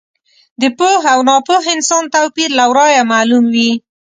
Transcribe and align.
د 0.61 0.63
پوه 0.77 1.01
او 1.13 1.19
ناپوه 1.29 1.59
انسان 1.75 2.03
توپیر 2.15 2.49
له 2.59 2.65
ورایه 2.71 3.01
معلوم 3.13 3.45
وي. 3.55 3.71